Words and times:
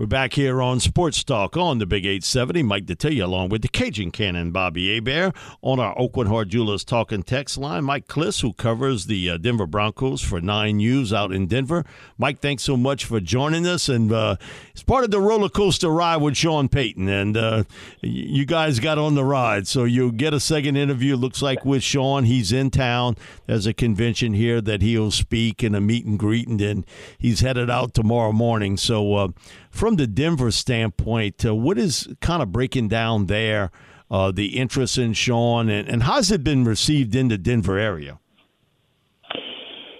We're 0.00 0.06
back 0.06 0.32
here 0.32 0.62
on 0.62 0.80
Sports 0.80 1.22
Talk 1.22 1.58
on 1.58 1.76
the 1.76 1.84
Big 1.84 2.06
870. 2.06 2.62
Mike 2.62 2.86
Detillier 2.86 3.24
along 3.24 3.50
with 3.50 3.60
the 3.60 3.68
Cajun 3.68 4.10
Cannon 4.10 4.50
Bobby 4.50 4.94
Hebert 4.94 5.36
on 5.60 5.78
our 5.78 5.94
Aucoin 5.94 6.26
Hart 6.26 6.48
Jewelers 6.48 6.84
talking 6.84 7.22
text 7.22 7.58
line. 7.58 7.84
Mike 7.84 8.08
Klis, 8.08 8.40
who 8.40 8.54
covers 8.54 9.04
the 9.04 9.28
uh, 9.28 9.36
Denver 9.36 9.66
Broncos 9.66 10.22
for 10.22 10.40
Nine 10.40 10.78
News 10.78 11.12
out 11.12 11.32
in 11.32 11.46
Denver. 11.46 11.84
Mike, 12.16 12.40
thanks 12.40 12.62
so 12.62 12.78
much 12.78 13.04
for 13.04 13.20
joining 13.20 13.66
us. 13.66 13.90
And 13.90 14.10
uh, 14.10 14.36
it's 14.72 14.82
part 14.82 15.04
of 15.04 15.10
the 15.10 15.20
roller 15.20 15.50
coaster 15.50 15.90
ride 15.90 16.22
with 16.22 16.34
Sean 16.34 16.70
Payton. 16.70 17.06
And 17.06 17.36
uh, 17.36 17.64
you 18.00 18.46
guys 18.46 18.80
got 18.80 18.96
on 18.96 19.16
the 19.16 19.24
ride. 19.26 19.68
So 19.68 19.84
you'll 19.84 20.12
get 20.12 20.32
a 20.32 20.40
second 20.40 20.76
interview, 20.76 21.14
looks 21.14 21.42
like, 21.42 21.66
with 21.66 21.82
Sean. 21.82 22.24
He's 22.24 22.52
in 22.52 22.70
town. 22.70 23.18
There's 23.44 23.66
a 23.66 23.74
convention 23.74 24.32
here 24.32 24.62
that 24.62 24.80
he'll 24.80 25.10
speak 25.10 25.62
and 25.62 25.76
a 25.76 25.80
meet 25.82 26.06
and 26.06 26.18
greet. 26.18 26.48
And 26.48 26.58
then 26.58 26.86
he's 27.18 27.40
headed 27.40 27.68
out 27.68 27.92
tomorrow 27.92 28.32
morning. 28.32 28.78
So, 28.78 29.14
uh, 29.16 29.28
from 29.70 29.96
the 29.96 30.06
Denver 30.06 30.50
standpoint, 30.50 31.44
uh, 31.44 31.54
what 31.54 31.78
is 31.78 32.08
kind 32.20 32.42
of 32.42 32.52
breaking 32.52 32.88
down 32.88 33.26
there, 33.26 33.70
uh, 34.10 34.32
the 34.32 34.58
interest 34.58 34.98
in 34.98 35.12
Sean, 35.12 35.68
and, 35.68 35.88
and 35.88 36.02
how's 36.02 36.30
it 36.30 36.44
been 36.44 36.64
received 36.64 37.14
in 37.14 37.28
the 37.28 37.38
Denver 37.38 37.78
area? 37.78 38.18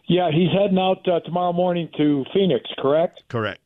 Yeah, 0.08 0.30
he's 0.32 0.50
heading 0.50 0.78
out 0.78 1.06
uh, 1.06 1.20
tomorrow 1.20 1.52
morning 1.52 1.88
to 1.96 2.24
Phoenix, 2.34 2.68
correct? 2.78 3.22
Correct. 3.28 3.60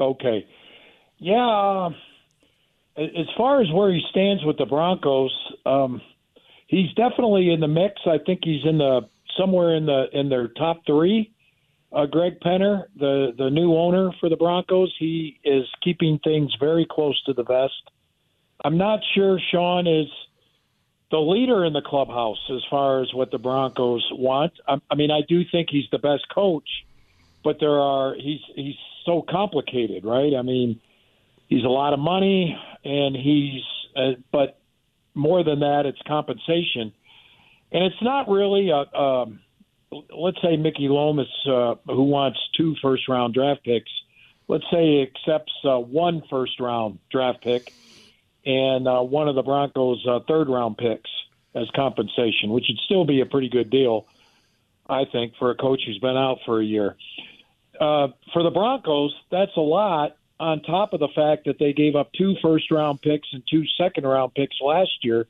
Okay. 0.00 0.46
Yeah, 1.18 1.36
uh, 1.36 1.90
as 2.96 3.26
far 3.36 3.60
as 3.60 3.70
where 3.70 3.92
he 3.92 4.00
stands 4.08 4.42
with 4.44 4.56
the 4.56 4.64
Broncos, 4.64 5.30
um, 5.66 6.00
he's 6.66 6.90
definitely 6.94 7.52
in 7.52 7.60
the 7.60 7.68
mix. 7.68 8.00
I 8.06 8.16
think 8.24 8.40
he's 8.42 8.64
in 8.64 8.78
the 8.78 9.02
somewhere 9.38 9.76
in 9.76 9.84
the 9.84 10.06
in 10.12 10.30
their 10.30 10.48
top 10.48 10.86
three 10.86 11.32
uh, 11.92 12.06
Greg 12.06 12.40
Penner, 12.40 12.84
the 12.96 13.32
the 13.36 13.50
new 13.50 13.74
owner 13.74 14.10
for 14.20 14.28
the 14.28 14.36
Broncos, 14.36 14.94
he 14.98 15.38
is 15.44 15.64
keeping 15.82 16.20
things 16.22 16.54
very 16.60 16.86
close 16.88 17.20
to 17.24 17.32
the 17.32 17.42
vest. 17.42 17.90
I'm 18.64 18.78
not 18.78 19.00
sure 19.14 19.40
Sean 19.50 19.86
is 19.86 20.06
the 21.10 21.18
leader 21.18 21.64
in 21.64 21.72
the 21.72 21.82
clubhouse 21.82 22.38
as 22.50 22.60
far 22.70 23.02
as 23.02 23.12
what 23.12 23.30
the 23.30 23.38
Broncos 23.38 24.06
want. 24.12 24.52
I, 24.68 24.76
I 24.90 24.94
mean, 24.94 25.10
I 25.10 25.20
do 25.28 25.42
think 25.50 25.68
he's 25.70 25.86
the 25.90 25.98
best 25.98 26.26
coach, 26.32 26.68
but 27.42 27.56
there 27.58 27.80
are 27.80 28.14
he's 28.14 28.40
he's 28.54 28.76
so 29.04 29.24
complicated, 29.28 30.04
right? 30.04 30.34
I 30.38 30.42
mean, 30.42 30.80
he's 31.48 31.64
a 31.64 31.68
lot 31.68 31.92
of 31.92 31.98
money, 31.98 32.56
and 32.84 33.16
he's 33.16 33.62
uh, 33.96 34.20
but 34.30 34.60
more 35.14 35.42
than 35.42 35.60
that, 35.60 35.86
it's 35.86 35.98
compensation, 36.06 36.92
and 37.72 37.82
it's 37.82 38.02
not 38.02 38.28
really 38.28 38.70
a. 38.70 38.96
Um, 38.96 39.40
let's 39.92 40.40
say 40.42 40.56
Mickey 40.56 40.88
Loomis, 40.88 41.28
uh, 41.46 41.74
who 41.86 42.04
wants 42.04 42.38
two 42.56 42.76
first 42.82 43.08
round 43.08 43.34
draft 43.34 43.64
picks, 43.64 43.90
let's 44.48 44.64
say 44.70 44.84
he 44.84 45.02
accepts 45.02 45.52
uh, 45.64 45.78
one 45.78 46.22
first 46.30 46.60
round 46.60 46.98
draft 47.10 47.42
pick 47.42 47.72
and 48.44 48.88
uh, 48.88 49.00
one 49.00 49.28
of 49.28 49.34
the 49.34 49.42
Broncos' 49.42 50.04
uh, 50.06 50.20
third 50.26 50.48
round 50.48 50.78
picks 50.78 51.10
as 51.54 51.68
compensation, 51.74 52.50
which 52.50 52.66
would 52.68 52.78
still 52.84 53.04
be 53.04 53.20
a 53.20 53.26
pretty 53.26 53.48
good 53.48 53.70
deal, 53.70 54.06
I 54.88 55.04
think, 55.04 55.34
for 55.38 55.50
a 55.50 55.56
coach 55.56 55.82
who's 55.84 55.98
been 55.98 56.16
out 56.16 56.38
for 56.46 56.60
a 56.60 56.64
year. 56.64 56.96
Uh, 57.80 58.08
for 58.32 58.42
the 58.42 58.50
Broncos, 58.50 59.14
that's 59.30 59.56
a 59.56 59.60
lot 59.60 60.16
on 60.38 60.62
top 60.62 60.92
of 60.92 61.00
the 61.00 61.08
fact 61.14 61.44
that 61.46 61.58
they 61.58 61.72
gave 61.72 61.96
up 61.96 62.10
two 62.12 62.36
first 62.40 62.70
round 62.70 63.02
picks 63.02 63.28
and 63.32 63.42
two 63.50 63.64
second 63.76 64.06
round 64.06 64.34
picks 64.34 64.56
last 64.60 64.90
year 65.02 65.26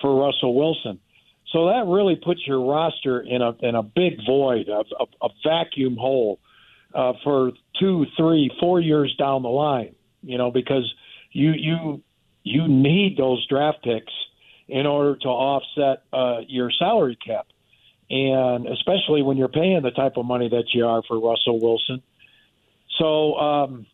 for 0.00 0.14
Russell 0.24 0.54
Wilson. 0.54 1.00
So 1.54 1.66
that 1.66 1.86
really 1.86 2.16
puts 2.16 2.44
your 2.48 2.68
roster 2.68 3.20
in 3.20 3.40
a 3.40 3.52
in 3.60 3.76
a 3.76 3.82
big 3.84 4.18
void, 4.26 4.68
a, 4.68 4.82
a, 5.00 5.06
a 5.22 5.28
vacuum 5.46 5.96
hole 5.96 6.40
uh, 6.92 7.12
for 7.22 7.52
two, 7.78 8.06
three, 8.16 8.50
four 8.58 8.80
years 8.80 9.14
down 9.16 9.44
the 9.44 9.48
line. 9.48 9.94
You 10.22 10.36
know, 10.36 10.50
because 10.50 10.92
you 11.30 11.52
you 11.52 12.02
you 12.42 12.66
need 12.66 13.16
those 13.16 13.46
draft 13.46 13.84
picks 13.84 14.12
in 14.66 14.84
order 14.84 15.14
to 15.14 15.28
offset 15.28 16.02
uh, 16.12 16.40
your 16.48 16.72
salary 16.76 17.16
cap, 17.24 17.46
and 18.10 18.66
especially 18.66 19.22
when 19.22 19.36
you're 19.36 19.46
paying 19.46 19.80
the 19.82 19.92
type 19.92 20.16
of 20.16 20.26
money 20.26 20.48
that 20.48 20.74
you 20.74 20.84
are 20.84 21.04
for 21.06 21.20
Russell 21.20 21.60
Wilson. 21.60 22.02
So 22.98 23.36
um, 23.36 23.86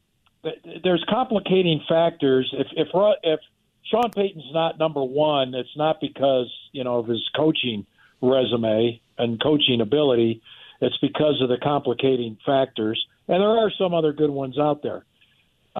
there's 0.82 1.04
complicating 1.10 1.82
factors. 1.86 2.50
If 2.56 2.68
if 2.72 2.88
if 3.22 3.40
Sean 3.84 4.10
Payton's 4.10 4.52
not 4.52 4.78
number 4.78 5.02
one, 5.02 5.54
it's 5.54 5.76
not 5.76 6.00
because 6.00 6.52
you 6.72 6.84
know 6.84 6.98
of 6.98 7.08
his 7.08 7.28
coaching 7.36 7.86
resume 8.20 9.00
and 9.18 9.42
coaching 9.42 9.80
ability. 9.80 10.42
It's 10.80 10.96
because 10.98 11.40
of 11.42 11.48
the 11.48 11.58
complicating 11.62 12.38
factors, 12.46 13.04
and 13.28 13.40
there 13.40 13.48
are 13.48 13.70
some 13.78 13.94
other 13.94 14.12
good 14.12 14.30
ones 14.30 14.58
out 14.58 14.82
there. 14.82 15.04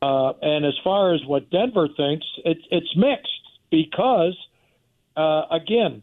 Uh, 0.01 0.33
and 0.43 0.65
as 0.65 0.75
far 0.85 1.15
as 1.15 1.21
what 1.27 1.51
Denver 1.51 1.89
thinks, 1.89 2.27
it, 2.45 2.59
it's 2.71 2.95
mixed 2.97 3.29
because, 3.71 4.37
uh, 5.17 5.43
again, 5.51 6.03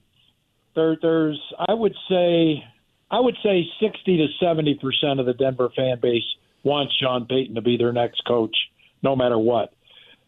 there, 0.76 0.98
there's 1.02 1.40
I 1.58 1.74
would 1.74 1.96
say 2.10 2.64
I 3.10 3.20
would 3.20 3.38
say 3.44 3.66
sixty 3.80 4.18
to 4.18 4.28
seventy 4.40 4.76
percent 4.76 5.20
of 5.20 5.26
the 5.26 5.34
Denver 5.34 5.70
fan 5.76 6.00
base 6.02 6.24
wants 6.64 6.94
Sean 7.02 7.26
Payton 7.26 7.56
to 7.56 7.62
be 7.62 7.78
their 7.78 7.94
next 7.94 8.22
coach, 8.28 8.56
no 9.02 9.16
matter 9.16 9.38
what 9.38 9.74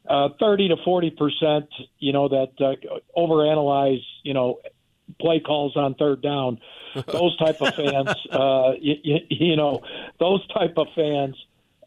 uh, 0.09 0.29
30 0.39 0.69
to 0.69 0.75
40 0.83 1.11
percent, 1.11 1.69
you 1.99 2.11
know, 2.11 2.27
that 2.27 2.51
uh, 2.59 2.97
overanalyze, 3.15 4.03
you 4.23 4.33
know, 4.33 4.59
play 5.21 5.39
calls 5.39 5.75
on 5.77 5.95
third 5.95 6.21
down. 6.21 6.59
Those 7.07 7.37
type 7.37 7.61
of 7.61 7.75
fans, 7.75 8.09
uh, 8.31 8.71
you, 8.81 9.19
you 9.29 9.55
know, 9.55 9.81
those 10.19 10.45
type 10.47 10.73
of 10.77 10.87
fans 10.95 11.35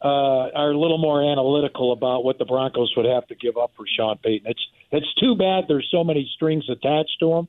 uh, 0.01 0.47
are 0.55 0.71
a 0.71 0.77
little 0.77 0.97
more 0.97 1.21
analytical 1.21 1.91
about 1.91 2.23
what 2.23 2.37
the 2.37 2.45
Broncos 2.45 2.93
would 2.95 3.05
have 3.05 3.27
to 3.27 3.35
give 3.35 3.57
up 3.57 3.71
for 3.75 3.85
Sean 3.85 4.17
Payton. 4.17 4.49
It's 4.49 4.65
it's 4.91 5.13
too 5.15 5.35
bad 5.35 5.65
there's 5.67 5.89
so 5.91 6.05
many 6.05 6.29
strings 6.35 6.69
attached 6.69 7.17
to 7.19 7.33
him 7.33 7.47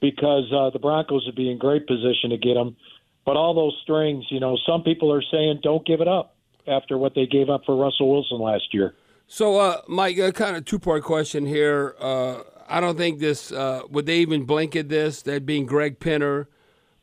because 0.00 0.52
uh, 0.52 0.70
the 0.70 0.78
Broncos 0.78 1.26
would 1.26 1.34
be 1.34 1.50
in 1.50 1.58
great 1.58 1.88
position 1.88 2.30
to 2.30 2.36
get 2.36 2.56
him. 2.56 2.76
But 3.24 3.36
all 3.36 3.54
those 3.54 3.76
strings, 3.82 4.26
you 4.30 4.38
know, 4.38 4.56
some 4.64 4.82
people 4.82 5.12
are 5.12 5.22
saying 5.22 5.60
don't 5.62 5.84
give 5.84 6.00
it 6.00 6.06
up 6.06 6.36
after 6.68 6.96
what 6.96 7.16
they 7.16 7.26
gave 7.26 7.50
up 7.50 7.62
for 7.66 7.76
Russell 7.76 8.12
Wilson 8.12 8.38
last 8.38 8.72
year. 8.72 8.94
So, 9.26 9.58
uh, 9.58 9.82
Mike, 9.88 10.18
a 10.18 10.32
kind 10.32 10.56
of 10.56 10.64
two 10.64 10.78
part 10.78 11.02
question 11.02 11.46
here. 11.46 11.96
Uh, 11.98 12.42
I 12.68 12.80
don't 12.80 12.96
think 12.96 13.18
this 13.18 13.52
uh, 13.52 13.82
would 13.90 14.06
they 14.06 14.18
even 14.18 14.44
blink 14.44 14.76
at 14.76 14.88
this 14.88 15.22
that 15.22 15.44
being 15.46 15.66
Greg 15.66 15.98
Penner 15.98 16.46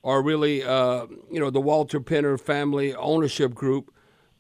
or 0.02 0.22
really 0.22 0.64
uh, 0.64 1.06
you 1.32 1.40
know 1.40 1.50
the 1.50 1.62
Walton 1.62 2.04
Penner 2.04 2.40
family 2.40 2.96
ownership 2.96 3.54
group. 3.54 3.92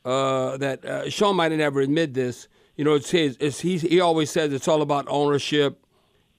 uh, 0.05 0.57
that 0.57 0.83
uh, 0.85 1.09
Sean 1.09 1.35
might 1.35 1.51
never 1.51 1.81
admit 1.81 2.13
this. 2.13 2.47
You 2.75 2.83
know, 2.83 2.93
it's 2.93 3.11
his. 3.11 3.37
It's 3.39 3.59
he. 3.59 3.77
He 3.77 3.99
always 3.99 4.29
says 4.31 4.51
it's 4.51 4.67
all 4.67 4.81
about 4.81 5.05
ownership 5.07 5.85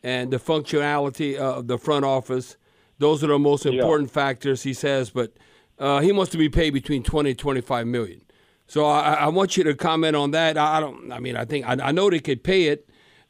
and 0.02 0.30
the 0.30 0.38
functionality 0.38 1.36
of 1.36 1.66
the 1.68 1.78
front 1.78 2.04
office. 2.04 2.56
Those 2.98 3.24
are 3.24 3.28
the 3.28 3.38
most 3.38 3.66
important 3.66 4.10
yeah. 4.10 4.14
factors, 4.14 4.62
he 4.62 4.74
says. 4.74 5.10
But 5.10 5.32
uh, 5.78 6.00
he 6.00 6.12
wants 6.12 6.32
to 6.32 6.38
be 6.38 6.48
paid 6.48 6.70
between 6.70 7.02
twenty 7.02 7.30
and 7.30 7.38
twenty-five 7.38 7.86
million. 7.86 8.22
So 8.66 8.86
I, 8.86 9.14
I, 9.14 9.28
want 9.28 9.56
you 9.56 9.64
to 9.64 9.74
comment 9.74 10.16
on 10.16 10.30
that. 10.30 10.56
I 10.56 10.80
don't. 10.80 11.12
I 11.12 11.18
mean, 11.18 11.36
I 11.36 11.44
think 11.44 11.66
I, 11.66 11.76
I 11.80 11.92
know 11.92 12.08
they 12.08 12.18
could 12.18 12.42
pay 12.42 12.64
it 12.64 12.88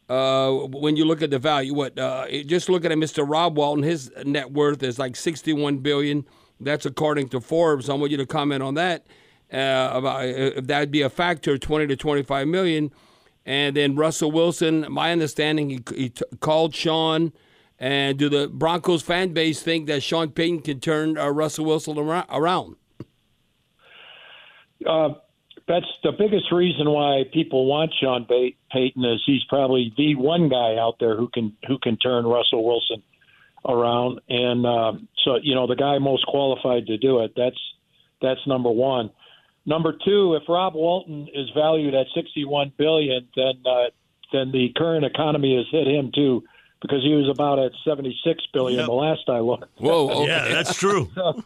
uh, 0.09 0.51
when 0.53 0.97
you 0.97 1.05
look 1.05 1.23
at 1.23 1.31
the 1.31 1.39
value. 1.39 1.75
What? 1.75 1.99
Uh, 1.99 2.29
just 2.47 2.69
looking 2.69 2.93
at 2.93 2.99
Mr. 2.99 3.29
Rob 3.29 3.57
Walton, 3.57 3.83
his 3.83 4.11
net 4.25 4.53
worth 4.53 4.83
is 4.83 4.99
like 4.99 5.17
sixty-one 5.17 5.79
billion. 5.79 6.25
That's 6.61 6.87
according 6.87 7.31
to 7.31 7.41
Forbes. 7.41 7.91
I 7.91 7.95
want 7.95 8.13
you 8.13 8.17
to 8.19 8.27
comment 8.27 8.63
on 8.63 8.75
that. 8.75 9.07
Uh, 9.53 9.91
about 9.93 10.21
uh, 10.21 10.57
if 10.57 10.67
that'd 10.67 10.91
be 10.91 11.03
a 11.03 11.11
factor, 11.11 11.59
twenty 11.59 11.87
to 11.89 11.97
twenty-five 11.97 12.47
million. 12.47 12.93
And 13.47 13.77
then 13.77 13.95
Russell 13.95 14.33
Wilson, 14.33 14.87
my 14.89 15.13
understanding, 15.13 15.69
he, 15.69 15.83
he 15.95 16.09
t- 16.11 16.25
called 16.41 16.75
Sean. 16.75 17.33
And 17.79 18.19
do 18.19 18.29
the 18.29 18.49
Broncos 18.49 19.03
fan 19.03 19.35
base 19.35 19.61
think 19.63 19.87
that 19.89 20.03
Sean 20.03 20.31
Payton 20.31 20.63
can 20.63 20.81
turn 20.81 21.19
uh, 21.19 21.29
Russell 21.29 21.67
Wilson 21.67 21.99
around? 21.99 22.77
Uh, 24.87 25.15
that's 25.67 25.87
the 26.03 26.13
biggest 26.13 26.53
reason 26.53 26.91
why 26.91 27.25
people 27.33 27.67
want 27.67 27.93
Sean 27.99 28.27
Payton 28.27 29.05
is 29.05 29.23
he's 29.25 29.45
probably 29.45 29.93
the 29.97 30.15
one 30.15 30.49
guy 30.49 30.77
out 30.77 30.97
there 31.01 31.17
who 31.17 31.29
can 31.29 31.57
who 31.67 31.79
can 31.79 31.97
turn 31.97 32.27
Russell 32.27 32.65
Wilson 32.65 33.03
around, 33.67 34.21
and 34.29 34.67
uh, 34.67 34.93
so 35.25 35.37
you 35.43 35.55
know 35.55 35.67
the 35.67 35.77
guy 35.77 35.99
most 35.99 36.27
qualified 36.27 36.87
to 36.87 36.99
do 36.99 37.21
it. 37.21 37.33
That's 37.37 37.59
that's 38.21 38.47
number 38.47 38.71
one. 38.71 39.11
Number 39.67 39.95
two, 40.05 40.35
if 40.35 40.43
Rob 40.49 40.75
Walton 40.75 41.29
is 41.33 41.49
valued 41.55 41.95
at 41.95 42.07
61 42.15 42.73
billion, 42.77 43.27
then 43.35 43.55
uh, 43.65 43.85
then 44.33 44.53
the 44.53 44.71
current 44.77 45.07
economy 45.07 45.57
has 45.57 45.67
hit 45.71 45.87
him 45.87 46.13
too, 46.15 46.45
because 46.83 47.03
he 47.03 47.15
was 47.15 47.31
about 47.31 47.59
at 47.59 47.73
76 47.85 48.45
billion 48.53 48.81
yep. 48.81 48.87
the 48.87 48.93
last 48.93 49.23
I 49.29 49.39
looked. 49.39 49.81
Whoa, 49.81 50.11
okay. 50.11 50.27
yeah, 50.27 50.49
that's 50.49 50.77
true. 50.77 51.11
so, 51.15 51.43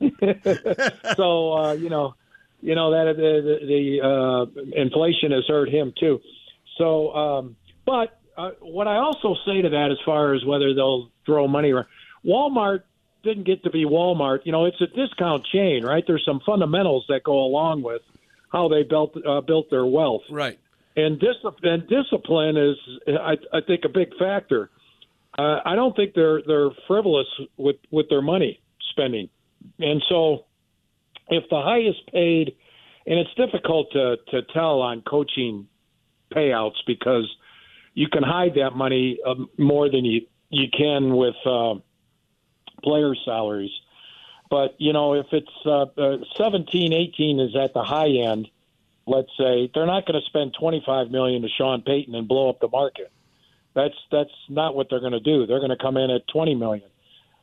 so 1.16 1.52
uh, 1.52 1.72
you 1.72 1.90
know, 1.90 2.14
you 2.60 2.74
know 2.74 2.90
that 2.90 3.16
the, 3.16 3.58
the, 3.60 3.66
the 3.66 4.06
uh, 4.06 4.80
inflation 4.80 5.32
has 5.32 5.44
hurt 5.46 5.68
him 5.68 5.92
too. 5.98 6.20
So, 6.76 7.12
um, 7.12 7.56
but 7.86 8.18
uh, 8.36 8.50
what 8.60 8.86
I 8.86 8.96
also 8.96 9.34
say 9.46 9.62
to 9.62 9.68
that, 9.70 9.88
as 9.90 9.98
far 10.04 10.34
as 10.34 10.44
whether 10.44 10.74
they'll 10.74 11.10
throw 11.26 11.48
money 11.48 11.72
around, 11.72 11.86
Walmart 12.24 12.82
didn't 13.22 13.44
get 13.44 13.64
to 13.64 13.70
be 13.70 13.84
Walmart. 13.84 14.40
You 14.44 14.52
know, 14.52 14.64
it's 14.64 14.80
a 14.80 14.86
discount 14.86 15.44
chain, 15.52 15.84
right? 15.84 16.04
There's 16.06 16.24
some 16.24 16.40
fundamentals 16.44 17.04
that 17.08 17.24
go 17.24 17.44
along 17.44 17.82
with 17.82 18.02
how 18.50 18.68
they 18.68 18.82
built 18.82 19.16
uh, 19.26 19.40
built 19.40 19.70
their 19.70 19.86
wealth, 19.86 20.22
right? 20.30 20.58
And 20.96 21.20
discipline, 21.20 21.86
discipline 21.88 22.56
is, 22.56 22.76
I, 23.06 23.36
I 23.52 23.60
think, 23.64 23.84
a 23.84 23.88
big 23.88 24.16
factor. 24.18 24.70
Uh, 25.38 25.60
I 25.64 25.76
don't 25.76 25.94
think 25.94 26.14
they're 26.14 26.42
they're 26.46 26.70
frivolous 26.86 27.28
with 27.56 27.76
with 27.90 28.08
their 28.08 28.22
money 28.22 28.60
spending, 28.90 29.28
and 29.78 30.02
so 30.08 30.46
if 31.30 31.48
the 31.50 31.60
highest 31.60 32.06
paid, 32.12 32.56
and 33.06 33.18
it's 33.18 33.34
difficult 33.34 33.92
to 33.92 34.16
to 34.28 34.42
tell 34.52 34.80
on 34.80 35.02
coaching 35.02 35.68
payouts 36.32 36.76
because 36.86 37.28
you 37.94 38.08
can 38.08 38.22
hide 38.22 38.54
that 38.56 38.74
money 38.74 39.18
uh, 39.26 39.34
more 39.56 39.90
than 39.90 40.04
you 40.04 40.26
you 40.50 40.66
can 40.76 41.16
with 41.16 41.34
uh, 41.46 41.74
player 42.82 43.14
salaries. 43.24 43.70
But 44.50 44.76
you 44.78 44.92
know, 44.92 45.14
if 45.14 45.26
it's 45.32 45.46
uh, 45.66 45.86
uh, 46.00 46.18
17, 46.36 46.92
18 46.92 47.40
is 47.40 47.56
at 47.56 47.74
the 47.74 47.82
high 47.82 48.08
end, 48.08 48.48
let's 49.06 49.30
say 49.38 49.70
they're 49.74 49.86
not 49.86 50.06
going 50.06 50.20
to 50.20 50.26
spend 50.26 50.54
25 50.58 51.10
million 51.10 51.42
to 51.42 51.48
Sean 51.48 51.82
Payton 51.82 52.14
and 52.14 52.26
blow 52.26 52.48
up 52.48 52.60
the 52.60 52.68
market. 52.68 53.12
That's 53.74 53.94
that's 54.10 54.30
not 54.48 54.74
what 54.74 54.88
they're 54.90 55.00
going 55.00 55.12
to 55.12 55.20
do. 55.20 55.46
They're 55.46 55.60
going 55.60 55.70
to 55.70 55.76
come 55.76 55.96
in 55.96 56.10
at 56.10 56.26
20 56.28 56.54
million. 56.54 56.88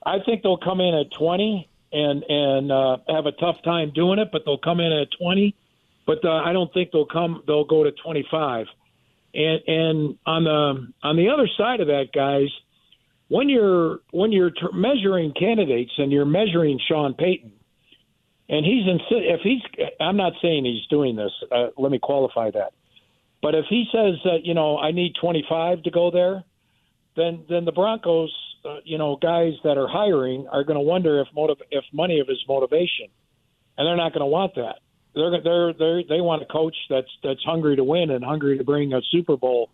I 0.06 0.20
think 0.26 0.44
they'll 0.44 0.58
come 0.58 0.82
in 0.82 0.94
at 0.94 1.12
20 1.12 1.70
and 1.92 2.24
and 2.28 2.72
uh, 2.72 2.98
have 3.08 3.26
a 3.26 3.32
tough 3.32 3.58
time 3.64 3.92
doing 3.94 4.20
it, 4.20 4.30
but 4.32 4.44
they'll 4.46 4.58
come 4.58 4.80
in 4.80 4.92
at 4.92 5.08
20. 5.20 5.56
But 6.06 6.24
uh, 6.24 6.42
I 6.46 6.54
don't 6.54 6.72
think 6.74 6.92
they'll 6.92 7.06
come. 7.06 7.44
They'll 7.48 7.66
go 7.66 7.84
to 7.84 7.92
25. 7.92 8.68
And 9.34 9.62
and 9.68 10.18
on 10.26 10.44
the 10.44 10.94
on 11.04 11.18
the 11.18 11.30
other 11.30 11.48
side 11.58 11.82
of 11.82 11.88
that, 11.88 12.10
guys, 12.14 12.50
when 13.28 13.50
you're 13.50 14.00
when 14.12 14.32
you're 14.32 14.52
t- 14.52 14.68
measuring 14.74 15.34
candidates 15.34 15.92
and 15.98 16.12
you're 16.12 16.26
measuring 16.26 16.80
Sean 16.88 17.14
Payton, 17.14 17.52
and 18.48 18.66
he's 18.66 18.88
in, 18.88 19.00
if 19.10 19.42
he's 19.42 19.62
I'm 20.00 20.18
not 20.18 20.34
saying 20.42 20.66
he's 20.66 20.86
doing 20.88 21.16
this. 21.16 21.32
Uh, 21.52 21.68
let 21.78 21.92
me 21.92 22.00
qualify 22.00 22.52
that. 22.52 22.74
But 23.42 23.56
if 23.56 23.66
he 23.70 23.86
says 23.92 24.16
that 24.24 24.40
you 24.44 24.54
know 24.54 24.78
I 24.78 24.92
need 24.92 25.14
25 25.20 25.84
to 25.84 25.92
go 25.92 26.12
there, 26.12 26.44
then 27.16 27.46
then 27.50 27.66
the 27.66 27.72
Broncos, 27.72 28.34
uh, 28.66 28.80
you 28.84 28.98
know, 28.98 29.16
guys 29.16 29.54
that 29.64 29.78
are 29.78 29.88
hiring 29.88 30.48
are 30.48 30.64
going 30.64 30.78
to 30.78 30.82
wonder 30.82 31.22
if 31.22 31.28
motive 31.34 31.58
if 31.72 31.84
money 31.94 32.16
is 32.20 32.44
motivation, 32.48 33.08
and 33.78 33.88
they're 33.88 33.96
not 33.96 34.14
going 34.14 34.22
to 34.22 34.28
want 34.28 34.56
that. 34.56 34.80
They're 35.14 35.42
they're 35.42 35.74
they 35.74 36.06
they 36.08 36.22
want 36.22 36.42
a 36.42 36.46
coach 36.46 36.76
that's 36.90 37.10
that's 37.24 37.44
hungry 37.44 37.76
to 37.78 37.84
win 37.84 38.10
and 38.12 38.24
hungry 38.24 38.58
to 38.58 38.64
bring 38.64 38.94
a 38.94 39.02
Super 39.12 39.38
Bowl 39.38 39.70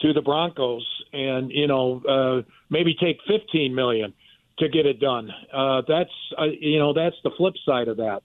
to 0.00 0.12
the 0.12 0.22
Broncos, 0.22 0.86
and 1.12 1.50
you 1.50 1.66
know 1.66 2.02
uh, 2.08 2.50
maybe 2.70 2.94
take 2.94 3.18
15 3.26 3.74
million 3.74 4.14
to 4.58 4.68
get 4.68 4.86
it 4.86 5.00
done. 5.00 5.30
Uh, 5.52 5.82
that's 5.86 6.12
uh, 6.38 6.44
you 6.44 6.78
know 6.78 6.92
that's 6.92 7.16
the 7.22 7.30
flip 7.36 7.54
side 7.64 7.88
of 7.88 7.98
that. 7.98 8.22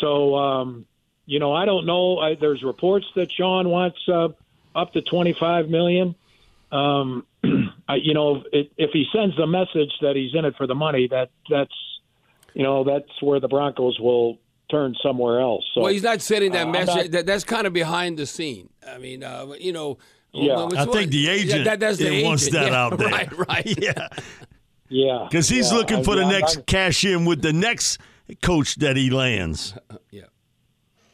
So 0.00 0.36
um, 0.36 0.86
you 1.26 1.38
know 1.38 1.52
I 1.52 1.64
don't 1.64 1.86
know. 1.86 2.18
I, 2.18 2.34
there's 2.34 2.62
reports 2.62 3.06
that 3.16 3.32
Sean 3.32 3.68
wants 3.68 3.98
uh, 4.08 4.28
up 4.74 4.92
to 4.92 5.02
25 5.02 5.68
million. 5.68 6.14
Um, 6.70 7.26
I, 7.90 7.96
you 7.96 8.14
know 8.14 8.42
it, 8.52 8.72
if 8.76 8.90
he 8.92 9.06
sends 9.14 9.36
the 9.36 9.46
message 9.46 9.92
that 10.00 10.16
he's 10.16 10.34
in 10.34 10.44
it 10.44 10.54
for 10.56 10.66
the 10.66 10.74
money, 10.74 11.08
that 11.08 11.30
that's 11.48 11.74
you 12.54 12.62
know 12.62 12.84
that's 12.84 13.10
where 13.22 13.40
the 13.40 13.48
Broncos 13.48 13.98
will 14.00 14.38
turn 14.70 14.94
somewhere 15.02 15.40
else. 15.40 15.64
So, 15.74 15.82
well, 15.82 15.92
he's 15.92 16.02
not 16.02 16.20
sending 16.20 16.52
that 16.52 16.68
uh, 16.68 16.70
message. 16.70 16.94
Not, 16.94 17.10
that, 17.10 17.26
that's 17.26 17.44
kind 17.44 17.66
of 17.66 17.72
behind 17.72 18.18
the 18.18 18.26
scene. 18.26 18.70
I 18.86 18.98
mean, 18.98 19.24
uh, 19.24 19.54
you 19.58 19.72
know, 19.72 19.98
yeah, 20.32 20.68
I 20.76 20.86
think 20.86 21.10
the 21.10 21.28
agent 21.28 21.60
yeah, 21.60 21.64
that, 21.64 21.80
that's 21.80 21.98
the 21.98 22.08
agent. 22.08 22.26
wants 22.26 22.50
that 22.50 22.70
yeah, 22.70 22.84
out 22.84 22.98
there. 22.98 23.08
Right, 23.08 23.48
right. 23.48 23.78
yeah, 23.82 24.08
yeah. 24.88 25.26
Because 25.28 25.48
he's 25.48 25.70
yeah. 25.70 25.78
looking 25.78 26.04
for 26.04 26.12
I, 26.12 26.24
the 26.24 26.28
next 26.28 26.56
I'm, 26.58 26.62
cash 26.64 27.04
in 27.04 27.24
with 27.24 27.42
the 27.42 27.52
next 27.52 27.98
coach 28.42 28.76
that 28.76 28.96
he 28.96 29.10
lands. 29.10 29.74
yeah. 30.10 30.22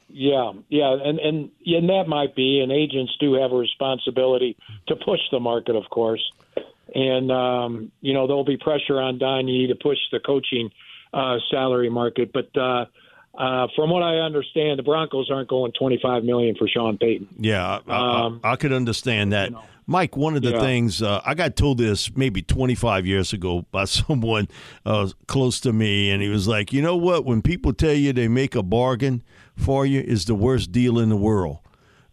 Yeah, 0.08 0.52
yeah, 0.70 0.96
and 1.04 1.18
and 1.18 1.50
and 1.66 1.88
that 1.90 2.04
might 2.08 2.34
be, 2.34 2.60
and 2.60 2.72
agents 2.72 3.14
do 3.20 3.34
have 3.34 3.52
a 3.52 3.56
responsibility 3.56 4.56
to 4.88 4.96
push 4.96 5.20
the 5.30 5.40
market, 5.40 5.76
of 5.76 5.82
course, 5.90 6.22
and 6.94 7.30
um, 7.30 7.92
you 8.00 8.14
know 8.14 8.26
there'll 8.26 8.44
be 8.44 8.56
pressure 8.56 9.00
on 9.00 9.18
Don 9.18 9.48
Yee 9.48 9.68
to 9.68 9.74
push 9.74 9.98
the 10.12 10.20
coaching 10.20 10.70
uh, 11.12 11.36
salary 11.50 11.90
market, 11.90 12.32
but 12.32 12.56
uh, 12.56 12.86
uh, 13.36 13.68
from 13.74 13.90
what 13.90 14.02
I 14.02 14.16
understand, 14.16 14.78
the 14.78 14.82
Broncos 14.82 15.30
aren't 15.30 15.48
going 15.48 15.72
twenty 15.72 15.98
five 16.02 16.24
million 16.24 16.54
for 16.56 16.68
Sean 16.68 16.98
Payton. 16.98 17.28
Yeah, 17.38 17.80
I, 17.86 18.24
um, 18.26 18.40
I, 18.42 18.52
I 18.52 18.56
could 18.56 18.72
understand 18.72 19.32
that. 19.32 19.50
You 19.50 19.56
know, 19.56 19.64
Mike, 19.88 20.16
one 20.16 20.34
of 20.34 20.42
the 20.42 20.50
yeah. 20.50 20.60
things 20.60 21.00
uh, 21.00 21.20
I 21.24 21.34
got 21.34 21.54
told 21.54 21.78
this 21.78 22.14
maybe 22.16 22.42
25 22.42 23.06
years 23.06 23.32
ago 23.32 23.66
by 23.70 23.84
someone 23.84 24.48
uh, 24.84 25.08
close 25.28 25.60
to 25.60 25.72
me, 25.72 26.10
and 26.10 26.22
he 26.22 26.28
was 26.28 26.48
like, 26.48 26.72
"You 26.72 26.82
know 26.82 26.96
what? 26.96 27.24
When 27.24 27.42
people 27.42 27.72
tell 27.72 27.92
you 27.92 28.12
they 28.12 28.28
make 28.28 28.54
a 28.54 28.62
bargain 28.62 29.22
for 29.56 29.86
you, 29.86 30.00
is 30.00 30.24
the 30.24 30.34
worst 30.34 30.72
deal 30.72 30.98
in 30.98 31.08
the 31.08 31.16
world." 31.16 31.58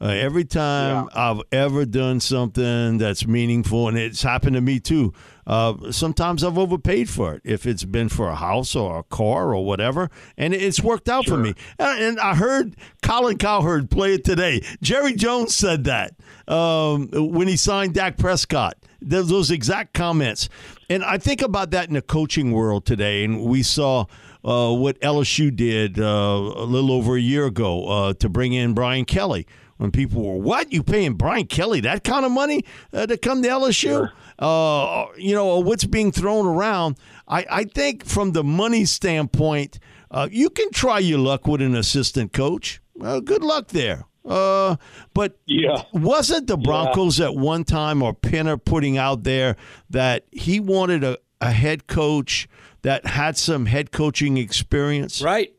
Uh, 0.03 0.07
every 0.07 0.43
time 0.43 1.07
yeah. 1.15 1.31
I've 1.31 1.41
ever 1.53 1.85
done 1.85 2.19
something 2.19 2.97
that's 2.97 3.25
meaningful, 3.25 3.87
and 3.87 3.97
it's 3.97 4.21
happened 4.21 4.55
to 4.55 4.61
me 4.61 4.81
too. 4.81 5.13
Uh, 5.47 5.93
sometimes 5.93 6.43
I've 6.43 6.57
overpaid 6.57 7.09
for 7.09 7.35
it, 7.35 7.41
if 7.45 7.65
it's 7.65 7.85
been 7.85 8.09
for 8.09 8.27
a 8.27 8.35
house 8.35 8.75
or 8.75 8.99
a 8.99 9.03
car 9.03 9.55
or 9.55 9.63
whatever, 9.65 10.09
and 10.37 10.53
it's 10.53 10.81
worked 10.81 11.07
out 11.07 11.23
sure. 11.23 11.37
for 11.37 11.41
me. 11.41 11.53
Uh, 11.79 11.95
and 11.99 12.19
I 12.19 12.35
heard 12.35 12.75
Colin 13.01 13.37
Cowherd 13.37 13.89
play 13.89 14.15
it 14.15 14.25
today. 14.25 14.61
Jerry 14.81 15.13
Jones 15.13 15.55
said 15.55 15.85
that 15.85 16.15
um, 16.49 17.07
when 17.13 17.47
he 17.47 17.55
signed 17.55 17.93
Dak 17.93 18.17
Prescott. 18.17 18.75
Those 19.05 19.51
exact 19.51 19.93
comments. 19.93 20.47
And 20.89 21.03
I 21.03 21.17
think 21.17 21.41
about 21.41 21.71
that 21.71 21.89
in 21.89 21.93
the 21.93 22.01
coaching 22.01 22.51
world 22.51 22.85
today, 22.85 23.23
and 23.23 23.41
we 23.41 23.63
saw. 23.63 24.05
Uh, 24.45 24.73
what 24.73 24.99
LSU 24.99 25.55
did 25.55 25.97
uh, 25.97 26.03
a 26.03 26.65
little 26.65 26.91
over 26.91 27.15
a 27.15 27.21
year 27.21 27.45
ago 27.45 27.87
uh, 27.87 28.13
to 28.15 28.27
bring 28.27 28.51
in 28.51 28.73
Brian 28.73 29.05
Kelly 29.05 29.47
when 29.83 29.91
people 29.91 30.23
were, 30.23 30.37
what? 30.37 30.71
You 30.71 30.81
paying 30.81 31.15
Brian 31.15 31.45
Kelly 31.45 31.81
that 31.81 32.05
kind 32.05 32.25
of 32.25 32.31
money 32.31 32.63
uh, 32.93 33.05
to 33.05 33.17
come 33.17 33.43
to 33.43 33.49
LSU? 33.49 33.73
Sure. 33.73 34.13
Uh, 34.39 35.07
you 35.17 35.35
know, 35.35 35.59
what's 35.59 35.83
being 35.83 36.09
thrown 36.09 36.47
around. 36.47 36.97
I, 37.27 37.45
I 37.51 37.63
think 37.65 38.05
from 38.05 38.31
the 38.31 38.45
money 38.45 38.85
standpoint, 38.85 39.79
uh, 40.09 40.29
you 40.31 40.49
can 40.49 40.71
try 40.71 40.99
your 40.99 41.19
luck 41.19 41.47
with 41.47 41.61
an 41.61 41.75
assistant 41.75 42.31
coach. 42.31 42.81
Well, 42.95 43.19
good 43.19 43.43
luck 43.43 43.67
there. 43.67 44.05
Uh, 44.23 44.77
but 45.13 45.37
yeah. 45.47 45.83
wasn't 45.91 46.47
the 46.47 46.55
Broncos 46.55 47.19
yeah. 47.19 47.25
at 47.25 47.35
one 47.35 47.65
time 47.65 48.01
or 48.01 48.13
Penner 48.13 48.63
putting 48.63 48.97
out 48.97 49.23
there 49.23 49.57
that 49.89 50.25
he 50.31 50.61
wanted 50.61 51.03
a, 51.03 51.17
a 51.41 51.51
head 51.51 51.87
coach 51.87 52.47
that 52.83 53.05
had 53.05 53.35
some 53.35 53.65
head 53.65 53.91
coaching 53.91 54.37
experience? 54.37 55.21
Right. 55.21 55.53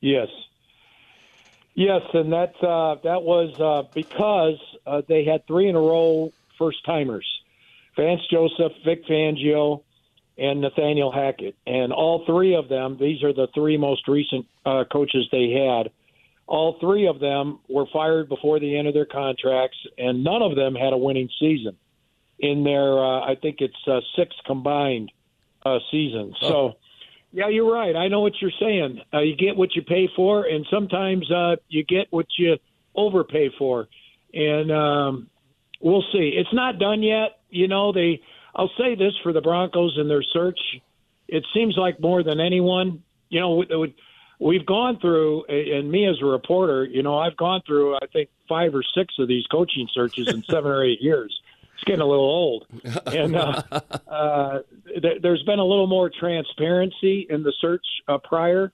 Yes. 0.00 0.28
Yes, 1.78 2.02
and 2.12 2.32
that 2.32 2.60
uh, 2.60 2.96
that 3.04 3.22
was 3.22 3.54
uh, 3.60 3.88
because 3.94 4.58
uh, 4.84 5.02
they 5.06 5.22
had 5.22 5.46
three 5.46 5.68
in 5.68 5.76
a 5.76 5.80
row 5.80 6.32
first 6.58 6.84
timers: 6.84 7.24
Vance 7.94 8.20
Joseph, 8.28 8.72
Vic 8.84 9.06
Fangio, 9.06 9.84
and 10.36 10.60
Nathaniel 10.60 11.12
Hackett. 11.12 11.54
And 11.68 11.92
all 11.92 12.26
three 12.26 12.56
of 12.56 12.68
them, 12.68 12.96
these 12.98 13.22
are 13.22 13.32
the 13.32 13.46
three 13.54 13.76
most 13.76 14.08
recent 14.08 14.46
uh, 14.66 14.86
coaches 14.90 15.28
they 15.30 15.50
had. 15.50 15.92
All 16.48 16.78
three 16.80 17.06
of 17.06 17.20
them 17.20 17.60
were 17.68 17.86
fired 17.92 18.28
before 18.28 18.58
the 18.58 18.76
end 18.76 18.88
of 18.88 18.94
their 18.94 19.06
contracts, 19.06 19.78
and 19.96 20.24
none 20.24 20.42
of 20.42 20.56
them 20.56 20.74
had 20.74 20.92
a 20.92 20.98
winning 20.98 21.28
season 21.38 21.76
in 22.40 22.64
their, 22.64 22.98
uh, 22.98 23.20
I 23.20 23.36
think 23.40 23.58
it's 23.60 23.86
uh, 23.86 24.00
six 24.16 24.34
combined 24.46 25.12
uh, 25.64 25.78
seasons. 25.92 26.34
Oh. 26.42 26.74
Yeah, 27.32 27.48
you're 27.48 27.70
right. 27.70 27.94
I 27.94 28.08
know 28.08 28.20
what 28.20 28.34
you're 28.40 28.50
saying. 28.58 29.00
Uh, 29.12 29.20
you 29.20 29.36
get 29.36 29.56
what 29.56 29.74
you 29.74 29.82
pay 29.82 30.08
for, 30.16 30.44
and 30.44 30.66
sometimes 30.70 31.30
uh, 31.30 31.56
you 31.68 31.84
get 31.84 32.06
what 32.10 32.26
you 32.38 32.56
overpay 32.94 33.50
for. 33.58 33.86
And 34.32 34.72
um, 34.72 35.28
we'll 35.80 36.04
see. 36.12 36.34
It's 36.36 36.52
not 36.52 36.78
done 36.78 37.02
yet. 37.02 37.40
You 37.50 37.68
know, 37.68 37.92
they. 37.92 38.22
I'll 38.54 38.70
say 38.78 38.94
this 38.94 39.12
for 39.22 39.32
the 39.32 39.40
Broncos 39.40 39.96
and 39.98 40.10
their 40.10 40.22
search. 40.22 40.58
It 41.28 41.44
seems 41.54 41.76
like 41.76 42.00
more 42.00 42.22
than 42.22 42.40
anyone. 42.40 43.02
You 43.28 43.40
know, 43.40 43.86
we've 44.40 44.66
gone 44.66 44.98
through, 44.98 45.44
and 45.44 45.90
me 45.90 46.08
as 46.08 46.16
a 46.22 46.24
reporter, 46.24 46.86
you 46.86 47.02
know, 47.02 47.18
I've 47.18 47.36
gone 47.36 47.60
through, 47.66 47.96
I 47.96 48.06
think, 48.10 48.30
five 48.48 48.74
or 48.74 48.82
six 48.96 49.14
of 49.18 49.28
these 49.28 49.46
coaching 49.46 49.86
searches 49.92 50.28
in 50.28 50.42
seven 50.44 50.70
or 50.70 50.82
eight 50.82 51.02
years 51.02 51.38
it's 51.78 51.84
getting 51.84 52.00
a 52.00 52.06
little 52.06 52.24
old. 52.24 52.66
And 53.06 53.36
uh, 53.36 53.62
uh, 54.10 54.58
th- 54.86 55.22
there's 55.22 55.42
been 55.44 55.60
a 55.60 55.64
little 55.64 55.86
more 55.86 56.10
transparency 56.10 57.26
in 57.30 57.42
the 57.42 57.52
search 57.60 57.86
uh, 58.06 58.18
prior. 58.18 58.72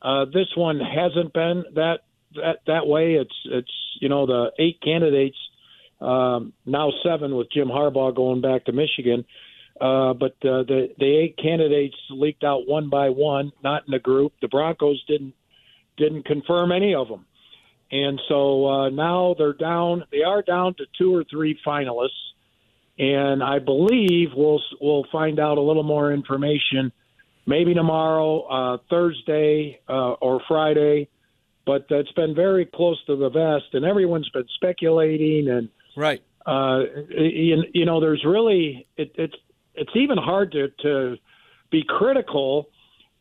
Uh, 0.00 0.26
this 0.26 0.46
one 0.54 0.80
hasn't 0.80 1.32
been 1.32 1.64
that 1.74 2.00
that 2.36 2.60
that 2.66 2.86
way. 2.86 3.14
It's 3.14 3.34
it's 3.44 3.72
you 4.00 4.08
know 4.08 4.26
the 4.26 4.52
eight 4.58 4.80
candidates 4.80 5.36
um, 6.00 6.52
now 6.66 6.92
seven 7.02 7.34
with 7.34 7.50
Jim 7.50 7.68
Harbaugh 7.68 8.14
going 8.14 8.40
back 8.40 8.66
to 8.66 8.72
Michigan. 8.72 9.24
Uh, 9.80 10.14
but 10.14 10.32
uh, 10.42 10.62
the 10.62 10.94
the 10.98 11.16
eight 11.16 11.36
candidates 11.36 11.96
leaked 12.10 12.44
out 12.44 12.68
one 12.68 12.88
by 12.88 13.08
one, 13.08 13.52
not 13.62 13.82
in 13.88 13.94
a 13.94 13.98
group. 13.98 14.32
The 14.40 14.48
Broncos 14.48 15.02
didn't 15.08 15.34
didn't 15.96 16.26
confirm 16.26 16.70
any 16.70 16.94
of 16.94 17.08
them, 17.08 17.26
and 17.90 18.20
so 18.28 18.66
uh, 18.66 18.88
now 18.90 19.34
they're 19.36 19.52
down. 19.52 20.04
They 20.12 20.22
are 20.22 20.42
down 20.42 20.74
to 20.74 20.84
two 20.96 21.14
or 21.14 21.24
three 21.24 21.58
finalists 21.66 22.10
and 22.98 23.42
I 23.42 23.58
believe 23.58 24.30
we'll 24.34 24.62
we'll 24.80 25.06
find 25.10 25.40
out 25.40 25.58
a 25.58 25.60
little 25.60 25.82
more 25.82 26.12
information 26.12 26.92
maybe 27.46 27.74
tomorrow, 27.74 28.42
uh, 28.42 28.78
Thursday, 28.88 29.80
uh, 29.88 30.12
or 30.12 30.40
Friday. 30.48 31.08
But 31.66 31.86
it's 31.88 32.12
been 32.12 32.34
very 32.34 32.66
close 32.66 33.02
to 33.06 33.16
the 33.16 33.30
vest, 33.30 33.72
and 33.72 33.84
everyone's 33.84 34.28
been 34.30 34.46
speculating 34.54 35.48
and 35.48 35.68
right. 35.96 36.22
Uh, 36.44 36.80
you, 37.08 37.64
you 37.72 37.86
know, 37.86 38.00
there's 38.00 38.22
really 38.24 38.86
it, 38.98 39.12
it's 39.14 39.34
it's 39.74 39.92
even 39.94 40.18
hard 40.18 40.52
to 40.52 40.68
to 40.82 41.16
be 41.70 41.82
critical 41.88 42.68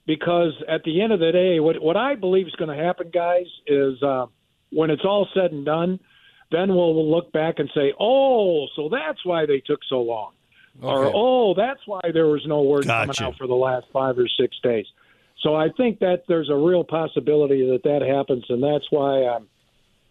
because 0.05 0.51
at 0.67 0.83
the 0.83 1.01
end 1.01 1.13
of 1.13 1.21
the 1.21 1.31
day, 1.31 1.61
what 1.61 1.81
what 1.81 1.95
I 1.95 2.15
believe 2.15 2.47
is 2.47 2.55
going 2.55 2.75
to 2.75 2.83
happen, 2.83 3.11
guys, 3.13 3.45
is 3.65 4.03
uh, 4.03 4.25
when 4.71 4.89
it's 4.89 5.05
all 5.05 5.27
said 5.33 5.53
and 5.53 5.65
done 5.65 6.01
then 6.53 6.69
we'll 6.69 7.09
look 7.09 7.31
back 7.31 7.55
and 7.57 7.69
say, 7.73 7.93
oh, 7.99 8.67
so 8.75 8.89
that's 8.89 9.25
why 9.25 9.45
they 9.45 9.59
took 9.59 9.79
so 9.89 10.01
long. 10.01 10.31
Okay. 10.77 10.87
Or, 10.87 11.11
oh, 11.13 11.53
that's 11.55 11.81
why 11.85 12.01
there 12.13 12.27
was 12.27 12.43
no 12.45 12.63
word 12.63 12.85
gotcha. 12.85 13.13
coming 13.13 13.33
out 13.33 13.37
for 13.37 13.47
the 13.47 13.53
last 13.53 13.85
five 13.91 14.17
or 14.17 14.27
six 14.39 14.55
days. 14.63 14.85
So 15.41 15.55
I 15.55 15.69
think 15.75 15.99
that 15.99 16.23
there's 16.27 16.49
a 16.49 16.55
real 16.55 16.83
possibility 16.83 17.69
that 17.71 17.83
that 17.83 18.01
happens, 18.01 18.45
and 18.49 18.63
that's 18.63 18.85
why 18.89 19.25
I'm, 19.25 19.47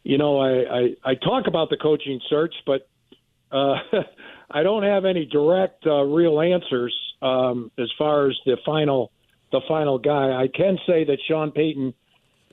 you 0.02 0.18
know, 0.18 0.38
I, 0.38 0.50
I, 0.50 1.10
I 1.12 1.14
talk 1.14 1.46
about 1.46 1.70
the 1.70 1.76
coaching 1.76 2.20
search, 2.28 2.54
but 2.66 2.88
uh, 3.50 3.76
I 4.50 4.62
don't 4.62 4.82
have 4.82 5.04
any 5.04 5.24
direct 5.24 5.86
uh, 5.86 6.02
real 6.02 6.40
answers 6.40 6.94
um, 7.22 7.70
as 7.78 7.88
far 7.96 8.28
as 8.28 8.36
the 8.44 8.56
final 8.64 9.10
the 9.52 9.60
final 9.68 9.98
guy. 9.98 10.32
I 10.32 10.48
can 10.48 10.78
say 10.86 11.04
that 11.04 11.18
Sean 11.28 11.50
Payton 11.50 11.92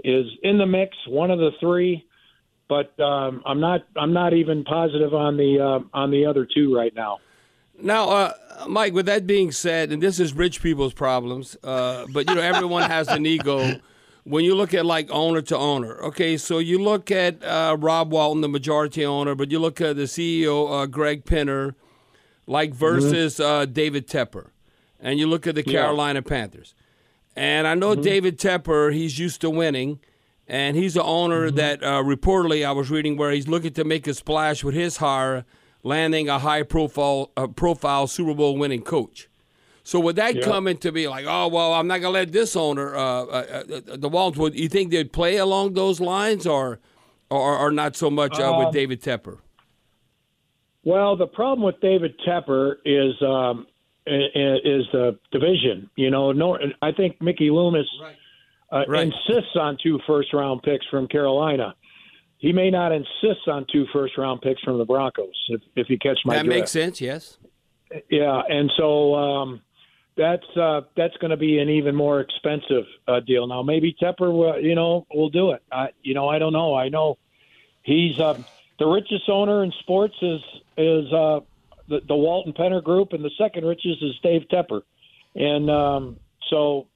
is 0.03 0.25
in 0.43 0.57
the 0.57 0.65
mix, 0.65 0.97
one 1.07 1.31
of 1.31 1.39
the 1.39 1.51
three 1.59 2.05
but 2.69 2.97
um, 2.99 3.41
I'm 3.45 3.59
not 3.59 3.81
I'm 3.97 4.13
not 4.13 4.33
even 4.33 4.63
positive 4.63 5.13
on 5.13 5.35
the 5.35 5.59
uh, 5.59 5.79
on 5.93 6.11
the 6.11 6.25
other 6.25 6.45
two 6.45 6.73
right 6.73 6.95
now. 6.95 7.17
Now, 7.81 8.09
uh, 8.09 8.33
Mike, 8.67 8.93
with 8.93 9.07
that 9.07 9.25
being 9.25 9.51
said, 9.51 9.91
and 9.91 10.03
this 10.03 10.19
is 10.19 10.33
rich 10.33 10.61
people's 10.61 10.93
problems, 10.93 11.57
uh, 11.63 12.05
but 12.13 12.29
you 12.29 12.35
know 12.35 12.41
everyone 12.41 12.89
has 12.89 13.09
an 13.09 13.25
ego. 13.25 13.81
When 14.25 14.45
you 14.45 14.53
look 14.53 14.73
at 14.73 14.85
like 14.85 15.09
owner 15.09 15.41
to 15.43 15.57
owner, 15.57 15.97
okay, 16.03 16.37
so 16.37 16.59
you 16.59 16.77
look 16.77 17.09
at 17.09 17.43
uh, 17.43 17.75
Rob 17.79 18.11
Walton, 18.11 18.41
the 18.41 18.49
majority 18.49 19.03
owner, 19.03 19.33
but 19.33 19.49
you 19.49 19.57
look 19.57 19.81
at 19.81 19.95
the 19.95 20.03
CEO 20.03 20.83
uh, 20.83 20.85
Greg 20.85 21.25
Penner, 21.25 21.73
like 22.45 22.73
versus 22.73 23.37
mm-hmm. 23.37 23.71
David 23.71 24.07
Tepper, 24.07 24.49
and 24.99 25.17
you 25.17 25.25
look 25.25 25.47
at 25.47 25.55
the 25.55 25.63
Carolina 25.63 26.21
yeah. 26.23 26.29
Panthers. 26.29 26.75
And 27.35 27.65
I 27.65 27.73
know 27.73 27.93
mm-hmm. 27.93 28.01
David 28.01 28.37
Tepper, 28.37 28.93
he's 28.93 29.17
used 29.17 29.41
to 29.41 29.49
winning 29.49 29.99
and 30.49 30.75
he's 30.75 30.95
the 30.95 31.03
owner 31.03 31.47
mm-hmm. 31.47 31.57
that 31.57 31.83
uh, 31.83 32.01
reportedly 32.01 32.65
I 32.65 32.71
was 32.71 32.89
reading 32.89 33.15
where 33.15 33.31
he's 33.31 33.47
looking 33.47 33.73
to 33.73 33.83
make 33.83 34.07
a 34.07 34.13
splash 34.13 34.63
with 34.63 34.73
his 34.73 34.97
hire, 34.97 35.45
landing 35.83 36.27
a 36.27 36.39
high 36.39 36.63
profile 36.63 37.31
uh, 37.37 37.47
profile 37.47 38.07
Super 38.07 38.33
Bowl 38.33 38.57
winning 38.57 38.81
coach. 38.81 39.29
So 39.83 39.99
would 40.01 40.17
that 40.17 40.41
come 40.43 40.67
into 40.67 40.91
be 40.91 41.07
like, 41.07 41.25
oh 41.27 41.47
well, 41.47 41.73
I'm 41.73 41.87
not 41.87 42.01
gonna 42.01 42.13
let 42.13 42.31
this 42.31 42.55
owner, 42.55 42.95
uh, 42.95 43.01
uh, 43.01 43.63
uh 43.71 43.81
the 43.95 44.09
Walls. 44.09 44.37
Would 44.37 44.59
you 44.59 44.67
think 44.67 44.91
they'd 44.91 45.13
play 45.13 45.37
along 45.37 45.73
those 45.73 45.99
lines, 45.99 46.45
or 46.45 46.79
or, 47.29 47.57
or 47.57 47.71
not 47.71 47.95
so 47.95 48.09
much 48.09 48.39
uh, 48.39 48.53
with 48.57 48.67
um, 48.67 48.73
David 48.73 49.01
Tepper? 49.01 49.37
Well, 50.83 51.15
the 51.15 51.27
problem 51.27 51.63
with 51.63 51.79
David 51.79 52.19
Tepper 52.27 52.75
is 52.85 53.13
um, 53.21 53.67
is 54.05 54.85
the 54.91 55.17
division. 55.31 55.89
You 55.95 56.09
know, 56.09 56.31
no, 56.31 56.57
I 56.81 56.91
think 56.91 57.21
Mickey 57.21 57.51
Loomis. 57.51 57.87
Right 58.01 58.15
uh, 58.71 58.83
right. 58.87 59.07
insists 59.07 59.55
on 59.55 59.77
two 59.81 59.99
first 60.05 60.33
round 60.33 60.61
picks 60.63 60.85
from 60.87 61.07
Carolina. 61.07 61.73
He 62.37 62.53
may 62.53 62.69
not 62.69 62.91
insist 62.91 63.47
on 63.47 63.65
two 63.71 63.85
first 63.91 64.17
round 64.17 64.41
picks 64.41 64.61
from 64.61 64.77
the 64.77 64.85
Broncos, 64.85 65.33
if, 65.49 65.61
if 65.75 65.89
you 65.89 65.97
catch 65.97 66.19
my 66.23 66.35
That 66.35 66.45
drift. 66.45 66.59
makes 66.59 66.71
sense, 66.71 67.01
yes. 67.01 67.37
Yeah, 68.09 68.41
and 68.47 68.71
so 68.77 69.15
um, 69.15 69.61
that's 70.15 70.45
uh, 70.55 70.81
that's 70.95 71.17
going 71.17 71.31
to 71.31 71.37
be 71.37 71.59
an 71.59 71.69
even 71.69 71.95
more 71.95 72.19
expensive 72.19 72.85
uh, 73.07 73.19
deal. 73.21 73.47
Now, 73.47 73.63
maybe 73.63 73.95
Tepper, 73.99 74.31
will, 74.31 74.59
you 74.59 74.75
know, 74.75 75.07
will 75.13 75.29
do 75.29 75.51
it. 75.51 75.63
I, 75.71 75.89
you 76.03 76.13
know, 76.13 76.29
I 76.29 76.39
don't 76.39 76.53
know. 76.53 76.75
I 76.75 76.89
know 76.89 77.17
he's 77.81 78.19
uh, 78.19 78.39
the 78.77 78.85
richest 78.85 79.27
owner 79.27 79.63
in 79.63 79.71
sports 79.79 80.15
is 80.21 80.41
is 80.77 81.11
uh, 81.11 81.39
the, 81.87 82.01
the 82.07 82.15
Walton 82.15 82.53
Penner 82.53 82.83
Group, 82.83 83.13
and 83.13 83.23
the 83.23 83.31
second 83.37 83.65
richest 83.65 84.03
is 84.03 84.13
Dave 84.21 84.43
Tepper, 84.51 84.81
and 85.35 85.69
um, 85.69 86.17
so 86.49 86.87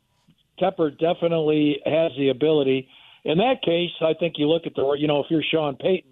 Tepper 0.59 0.91
definitely 0.91 1.79
has 1.85 2.11
the 2.17 2.29
ability. 2.29 2.87
In 3.23 3.37
that 3.37 3.61
case, 3.63 3.91
I 4.01 4.13
think 4.19 4.35
you 4.37 4.47
look 4.47 4.63
at 4.65 4.75
the, 4.75 4.95
you 4.97 5.07
know, 5.07 5.19
if 5.19 5.27
you're 5.29 5.43
Sean 5.49 5.75
Payton 5.75 6.11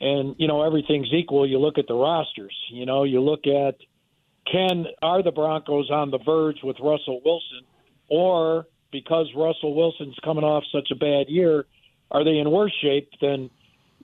and, 0.00 0.34
you 0.38 0.48
know, 0.48 0.62
everything's 0.62 1.12
equal, 1.12 1.48
you 1.48 1.58
look 1.58 1.78
at 1.78 1.86
the 1.86 1.94
rosters. 1.94 2.54
You 2.70 2.86
know, 2.86 3.04
you 3.04 3.20
look 3.20 3.46
at 3.46 3.76
can, 4.50 4.86
are 5.00 5.22
the 5.22 5.30
Broncos 5.30 5.90
on 5.90 6.10
the 6.10 6.18
verge 6.18 6.58
with 6.62 6.76
Russell 6.80 7.20
Wilson? 7.24 7.62
Or 8.08 8.66
because 8.90 9.28
Russell 9.34 9.74
Wilson's 9.74 10.16
coming 10.24 10.44
off 10.44 10.64
such 10.72 10.90
a 10.90 10.96
bad 10.96 11.28
year, 11.28 11.64
are 12.10 12.24
they 12.24 12.38
in 12.38 12.50
worse 12.50 12.74
shape 12.82 13.08
than 13.20 13.50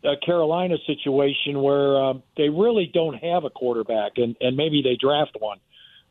a 0.04 0.16
Carolina 0.25 0.76
situation 0.87 1.60
where 1.60 1.96
um, 1.96 2.22
they 2.37 2.48
really 2.48 2.90
don't 2.92 3.14
have 3.14 3.44
a 3.44 3.50
quarterback 3.50 4.12
and, 4.16 4.37
and 4.40 4.56
maybe 4.56 4.80
they 4.82 4.96
draft 4.96 5.37
one, 5.38 5.58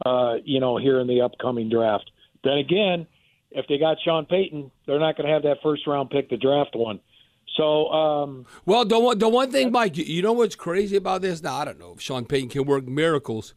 uh, 0.05 0.35
you 0.43 0.59
know, 0.59 0.77
here 0.77 0.99
in 0.99 1.07
the 1.07 1.21
upcoming 1.21 1.69
draft? 1.69 2.11
Then 2.43 2.57
again, 2.57 3.07
if 3.57 3.67
they 3.67 3.77
got 3.77 3.97
Sean 4.03 4.25
Payton, 4.25 4.71
they're 4.85 4.99
not 4.99 5.17
going 5.17 5.27
to 5.27 5.33
have 5.33 5.43
that 5.43 5.57
first 5.63 5.87
round 5.87 6.09
pick 6.09 6.29
to 6.29 6.37
draft 6.37 6.75
one. 6.75 6.99
So, 7.55 7.87
um, 7.89 8.45
well, 8.65 8.85
the 8.85 8.99
one, 8.99 9.17
the 9.17 9.27
one 9.27 9.51
thing, 9.51 9.71
Mike, 9.71 9.97
you 9.97 10.21
know 10.21 10.33
what's 10.33 10.55
crazy 10.55 10.95
about 10.95 11.21
this? 11.23 11.41
Now, 11.41 11.55
I 11.55 11.65
don't 11.65 11.79
know 11.79 11.93
if 11.93 12.01
Sean 12.01 12.25
Payton 12.25 12.49
can 12.49 12.65
work 12.65 12.87
miracles. 12.87 13.55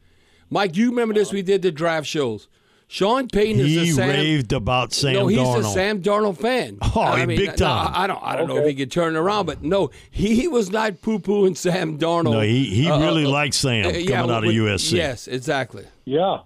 Mike, 0.48 0.76
you 0.76 0.88
remember 0.88 1.12
this? 1.12 1.32
We 1.32 1.42
did 1.42 1.60
the 1.60 1.70
draft 1.70 2.06
shows. 2.06 2.48
Sean 2.88 3.28
Payton 3.28 3.64
he 3.64 3.78
is 3.78 3.92
a 3.92 3.94
Sam, 3.94 4.08
raved 4.08 4.52
about 4.52 4.92
Sam. 4.92 5.12
No, 5.12 5.26
he's 5.28 5.38
Darnold. 5.38 5.60
a 5.60 5.64
Sam 5.64 6.02
Darnold 6.02 6.38
fan. 6.38 6.78
Oh, 6.96 7.02
I 7.02 7.24
mean, 7.24 7.38
big 7.38 7.56
time. 7.56 7.92
No, 7.92 7.98
I 7.98 8.06
don't, 8.08 8.20
I 8.20 8.34
don't 8.34 8.50
okay. 8.50 8.54
know 8.54 8.64
if 8.64 8.68
he 8.68 8.74
could 8.74 8.90
turn 8.90 9.14
around, 9.14 9.46
but 9.46 9.62
no, 9.62 9.90
he 10.10 10.48
was 10.48 10.70
not 10.70 11.00
poo 11.00 11.20
pooing 11.20 11.56
Sam 11.56 11.98
Darnold. 11.98 12.32
No, 12.32 12.40
he 12.40 12.64
he 12.64 12.90
uh, 12.90 12.98
really 12.98 13.26
uh, 13.26 13.30
likes 13.30 13.58
Sam 13.58 13.86
uh, 13.86 13.90
coming 13.90 14.08
yeah, 14.08 14.22
out 14.22 14.44
of 14.44 14.50
USC. 14.50 14.92
Yes, 14.92 15.28
exactly. 15.28 15.84
Yeah, 16.04 16.38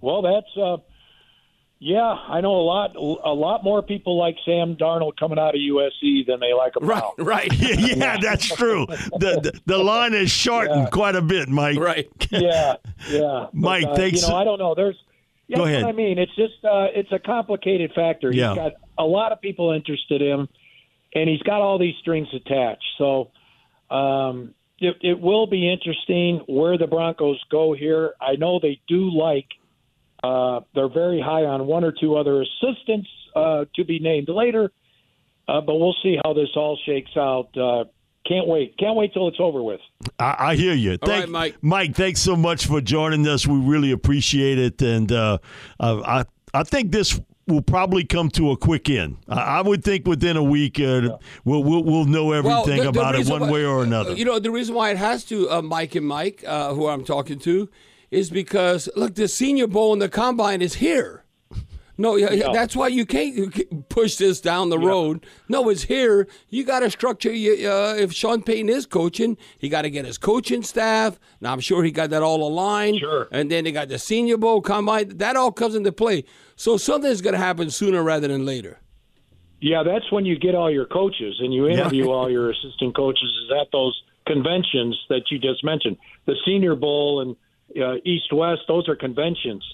well, 0.00 0.22
that's 0.22 0.56
uh, 0.56 0.78
yeah, 1.82 2.02
I 2.02 2.42
know 2.42 2.56
a 2.56 2.60
lot. 2.60 2.94
A 2.94 3.32
lot 3.32 3.64
more 3.64 3.82
people 3.82 4.18
like 4.18 4.36
Sam 4.44 4.76
Darnold 4.76 5.16
coming 5.18 5.38
out 5.38 5.54
of 5.54 5.60
USC 5.62 6.26
than 6.26 6.38
they 6.38 6.52
like 6.52 6.76
him 6.76 6.86
right, 6.86 7.02
now. 7.02 7.24
Right, 7.24 7.50
yeah, 7.58 7.74
yeah, 7.96 8.16
that's 8.20 8.46
true. 8.46 8.84
The, 8.86 9.40
the, 9.42 9.60
the 9.64 9.78
line 9.82 10.12
is 10.12 10.30
shortened 10.30 10.82
yeah. 10.82 10.90
quite 10.90 11.16
a 11.16 11.22
bit, 11.22 11.48
Mike. 11.48 11.78
Right. 11.78 12.06
yeah, 12.30 12.76
yeah. 13.08 13.46
Mike, 13.54 13.84
but, 13.84 13.92
uh, 13.92 13.96
thanks. 13.96 14.22
You 14.22 14.28
know, 14.28 14.36
I 14.36 14.44
don't 14.44 14.58
know. 14.58 14.74
There's. 14.74 14.96
Yeah, 15.48 15.56
Go 15.56 15.64
ahead. 15.64 15.82
I 15.82 15.90
mean, 15.90 16.18
it's 16.18 16.34
just 16.36 16.64
uh, 16.64 16.88
it's 16.94 17.10
a 17.10 17.18
complicated 17.18 17.92
factor. 17.92 18.30
Yeah. 18.30 18.50
He's 18.50 18.56
got 18.56 18.72
a 18.98 19.04
lot 19.04 19.32
of 19.32 19.40
people 19.40 19.72
interested 19.72 20.22
in 20.22 20.40
him. 20.40 20.48
and 21.14 21.28
he's 21.28 21.42
got 21.42 21.60
all 21.60 21.78
these 21.78 21.96
strings 22.00 22.28
attached. 22.32 22.84
So 22.98 23.30
um, 23.90 24.54
it, 24.78 24.96
it 25.00 25.18
will 25.18 25.48
be 25.48 25.68
interesting 25.68 26.42
where 26.46 26.78
the 26.78 26.86
Broncos 26.86 27.42
go 27.50 27.72
here. 27.72 28.12
I 28.20 28.36
know 28.36 28.60
they 28.60 28.80
do 28.86 29.10
like. 29.10 29.46
Uh, 30.22 30.60
they're 30.74 30.88
very 30.88 31.20
high 31.20 31.44
on 31.44 31.66
one 31.66 31.84
or 31.84 31.92
two 31.92 32.16
other 32.16 32.42
assistants 32.42 33.08
uh, 33.34 33.64
to 33.74 33.84
be 33.84 33.98
named 33.98 34.28
later, 34.28 34.70
uh, 35.48 35.60
but 35.60 35.76
we'll 35.76 35.96
see 36.02 36.18
how 36.24 36.32
this 36.34 36.48
all 36.56 36.78
shakes 36.84 37.10
out. 37.16 37.48
Uh, 37.56 37.84
can't 38.26 38.46
wait. 38.46 38.76
Can't 38.78 38.96
wait 38.96 39.12
till 39.14 39.28
it's 39.28 39.40
over 39.40 39.62
with. 39.62 39.80
I, 40.18 40.36
I 40.50 40.56
hear 40.56 40.74
you. 40.74 40.92
All 40.92 41.08
Thank, 41.08 41.22
right, 41.22 41.28
Mike. 41.28 41.56
Mike, 41.62 41.94
thanks 41.96 42.20
so 42.20 42.36
much 42.36 42.66
for 42.66 42.80
joining 42.82 43.26
us. 43.26 43.46
We 43.46 43.58
really 43.58 43.92
appreciate 43.92 44.58
it, 44.58 44.82
and 44.82 45.10
uh, 45.10 45.38
uh, 45.80 46.02
I 46.04 46.24
I 46.52 46.64
think 46.64 46.92
this 46.92 47.18
will 47.46 47.62
probably 47.62 48.04
come 48.04 48.28
to 48.30 48.50
a 48.50 48.56
quick 48.56 48.90
end. 48.90 49.16
I, 49.28 49.40
I 49.40 49.60
would 49.62 49.82
think 49.82 50.06
within 50.06 50.36
a 50.36 50.42
week 50.42 50.78
uh, 50.78 51.16
we'll, 51.46 51.64
we'll 51.64 51.82
we'll 51.82 52.04
know 52.04 52.32
everything 52.32 52.76
the- 52.76 52.82
the 52.84 52.88
about 52.90 53.14
it 53.14 53.26
one 53.26 53.40
why- 53.42 53.50
way 53.50 53.64
or 53.64 53.82
another. 53.82 54.12
You 54.12 54.26
know, 54.26 54.38
the 54.38 54.50
reason 54.50 54.74
why 54.74 54.90
it 54.90 54.98
has 54.98 55.24
to, 55.24 55.48
uh, 55.50 55.62
Mike 55.62 55.94
and 55.94 56.06
Mike, 56.06 56.44
uh, 56.46 56.74
who 56.74 56.88
I'm 56.88 57.04
talking 57.04 57.38
to, 57.40 57.70
is 58.10 58.30
because 58.30 58.88
look, 58.96 59.14
the 59.14 59.28
Senior 59.28 59.66
Bowl 59.66 59.92
and 59.92 60.02
the 60.02 60.08
Combine 60.08 60.62
is 60.62 60.74
here. 60.74 61.24
No, 62.00 62.16
yeah, 62.16 62.32
yeah, 62.32 62.50
that's 62.50 62.74
why 62.74 62.88
you 62.88 63.04
can't 63.04 63.86
push 63.90 64.16
this 64.16 64.40
down 64.40 64.70
the 64.70 64.78
road. 64.78 65.26
No, 65.50 65.68
it's 65.68 65.82
here. 65.82 66.28
You 66.48 66.64
got 66.64 66.80
to 66.80 66.90
structure. 66.90 67.30
You, 67.30 67.70
uh, 67.70 67.94
if 67.98 68.14
Sean 68.14 68.42
Payton 68.42 68.70
is 68.70 68.86
coaching, 68.86 69.36
he 69.58 69.68
got 69.68 69.82
to 69.82 69.90
get 69.90 70.06
his 70.06 70.16
coaching 70.16 70.62
staff. 70.62 71.20
Now 71.42 71.52
I'm 71.52 71.60
sure 71.60 71.84
he 71.84 71.90
got 71.90 72.08
that 72.08 72.22
all 72.22 72.42
aligned. 72.42 73.00
Sure. 73.00 73.28
And 73.30 73.50
then 73.50 73.64
they 73.64 73.72
got 73.72 73.88
the 73.88 73.98
Senior 73.98 74.38
Bowl 74.38 74.62
combine. 74.62 75.18
That 75.18 75.36
all 75.36 75.52
comes 75.52 75.74
into 75.74 75.92
play. 75.92 76.24
So 76.56 76.78
something's 76.78 77.20
going 77.20 77.34
to 77.34 77.38
happen 77.38 77.68
sooner 77.68 78.02
rather 78.02 78.28
than 78.28 78.46
later. 78.46 78.80
Yeah, 79.60 79.82
that's 79.82 80.10
when 80.10 80.24
you 80.24 80.38
get 80.38 80.54
all 80.54 80.70
your 80.70 80.86
coaches 80.86 81.36
and 81.40 81.52
you 81.52 81.68
interview 81.68 82.08
all 82.08 82.30
your 82.30 82.50
assistant 82.52 82.96
coaches 82.96 83.28
is 83.44 83.52
at 83.60 83.66
those 83.72 84.02
conventions 84.26 84.98
that 85.10 85.30
you 85.30 85.38
just 85.38 85.62
mentioned. 85.62 85.98
The 86.24 86.36
Senior 86.46 86.76
Bowl 86.76 87.20
and 87.20 87.36
uh, 87.80 87.94
East 88.04 88.32
West, 88.32 88.62
those 88.68 88.88
are 88.88 88.96
conventions 88.96 89.64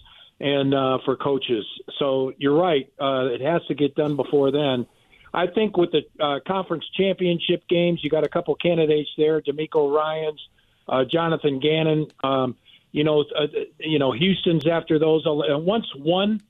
and 0.41 0.75
uh, 0.75 0.99
for 1.05 1.17
coaches. 1.17 1.65
So 1.99 2.33
you're 2.39 2.57
right. 2.57 2.93
Uh, 3.01 3.29
it 3.31 3.41
has 3.41 3.63
to 3.69 3.75
get 3.75 3.95
done 3.95 4.17
before 4.17 4.51
then. 4.51 4.87
I 5.33 5.47
think 5.47 5.77
with 5.77 5.91
the 5.93 6.03
uh, 6.23 6.41
conference 6.47 6.85
championship 6.97 7.69
games, 7.69 8.01
you 8.03 8.11
got 8.11 8.25
a 8.25 8.29
couple 8.29 8.55
candidates 8.55 9.11
there: 9.17 9.41
DeMeco 9.41 9.95
Ryans, 9.95 10.41
uh, 10.89 11.05
Jonathan 11.05 11.61
Gannon. 11.61 12.07
Um, 12.23 12.57
you 12.93 13.05
know, 13.05 13.25
uh, 13.39 13.47
you 13.79 13.99
know, 13.99 14.13
Houston's 14.13 14.67
after 14.67 14.99
those. 14.99 15.25
And 15.27 15.67
once 15.67 15.87
one 15.95 16.41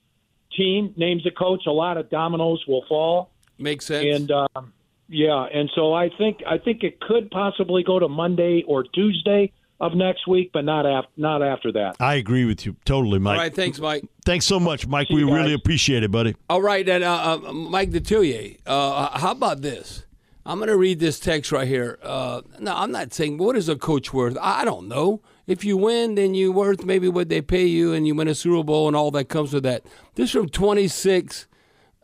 team 0.57 0.95
names 0.97 1.27
a 1.27 1.31
coach, 1.33 1.67
a 1.67 1.73
lot 1.73 1.97
of 1.97 2.11
dominoes 2.11 2.65
will 2.69 2.85
fall. 2.89 3.31
Makes 3.59 3.87
sense. 3.87 4.17
And 4.17 4.31
um, 4.31 4.73
yeah, 5.09 5.47
and 5.53 5.71
so 5.75 5.93
I 5.93 6.11
think 6.17 6.43
I 6.47 6.59
think 6.59 6.85
it 6.85 7.01
could 7.01 7.31
possibly 7.31 7.83
go 7.83 7.99
to 7.99 8.09
Monday 8.09 8.63
or 8.67 8.85
Tuesday 8.85 9.53
of 9.81 9.95
next 9.95 10.27
week, 10.27 10.51
but 10.53 10.65
not 10.65 10.87
after 10.87 11.11
not 11.17 11.43
after 11.43 11.73
that. 11.73 11.97
I 12.01 12.15
agree 12.15 12.45
with 12.45 12.65
you 12.65 12.77
totally, 12.85 13.19
Mike. 13.19 13.37
all 13.37 13.43
right, 13.43 13.55
thanks, 13.55 13.79
Mike. 13.79 14.05
Thanks 14.25 14.47
so 14.47 14.59
much, 14.59 14.87
Mike. 14.87 15.09
See 15.09 15.15
We 15.15 15.25
really 15.25 15.53
appreciate 15.53 16.03
it, 16.03 16.11
buddy. 16.11 16.35
All 16.49 16.63
right, 16.63 16.89
and 16.89 17.05
uh, 17.05 17.41
uh, 17.47 17.53
Mike 17.53 17.91
Detillier, 17.91 18.59
uh, 18.67 19.19
how 19.19 19.33
about 19.33 19.63
this? 19.63 20.05
I'm 20.45 20.59
going 20.59 20.69
to 20.69 20.77
read 20.77 21.01
this 21.01 21.19
text 21.19 21.51
right 21.51 21.67
here. 21.67 21.99
Uh, 22.03 22.43
no, 22.61 22.75
I'm 22.77 22.93
not 22.93 23.13
saying 23.13 23.39
what 23.39 23.57
is 23.57 23.69
a 23.69 23.75
coach 23.75 24.13
worth. 24.15 24.39
I 24.41 24.65
don't 24.65 24.87
know. 24.87 25.21
If 25.49 25.65
you 25.65 25.77
win, 25.77 26.15
then 26.15 26.35
you 26.35 26.53
worth 26.53 26.85
maybe 26.85 27.09
what 27.09 27.29
they 27.29 27.41
pay 27.41 27.67
you, 27.67 27.93
and 27.93 28.07
you 28.07 28.15
win 28.15 28.29
a 28.29 28.35
Super 28.35 28.63
Bowl 28.63 28.87
and 28.87 28.97
all 28.97 29.11
that 29.11 29.25
comes 29.25 29.53
with 29.53 29.65
that. 29.65 29.85
This 30.15 30.31
from 30.31 30.49
26 30.49 31.49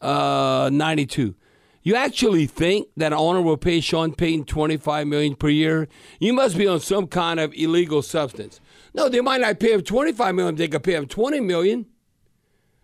uh, 0.01 0.71
92. 0.73 1.35
You 1.83 1.97
actually 1.97 2.47
think 2.47 2.89
that 2.97 3.13
owner 3.13 3.43
will 3.43 3.57
pay 3.57 3.81
Sean 3.81 4.15
Payton 4.15 4.45
25 4.45 5.07
million 5.07 5.35
per 5.35 5.49
year? 5.49 5.89
You 6.21 6.33
must 6.33 6.57
be 6.57 6.67
on 6.67 6.81
some 6.81 7.09
kind 7.09 7.41
of 7.41 7.53
illegal 7.55 8.03
substance. 8.03 8.61
No, 8.95 9.09
they 9.09 9.21
might 9.21 9.41
not 9.41 9.59
pay 9.59 9.73
him 9.73 9.83
25 9.83 10.35
million. 10.35 10.55
They 10.55 10.69
could 10.69 10.85
pay 10.85 10.95
him 10.95 11.07
20 11.07 11.41
million. 11.41 11.87